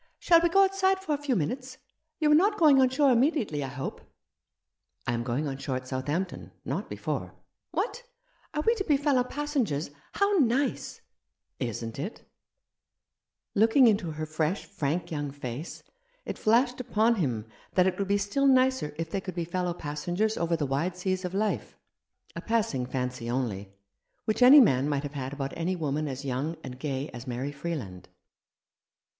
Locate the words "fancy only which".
22.87-24.41